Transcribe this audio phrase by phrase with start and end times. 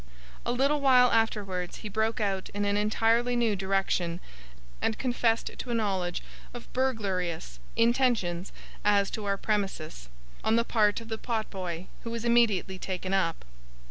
[0.47, 4.19] A little while afterwards, he broke out in an entirely new direction,
[4.81, 6.23] and confessed to a knowledge
[6.55, 8.51] of burglarious intentions
[8.83, 10.09] as to our premises,
[10.43, 13.45] on the part of the pot boy, who was immediately taken up.